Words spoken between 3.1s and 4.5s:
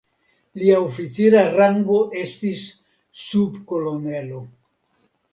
subkolonelo.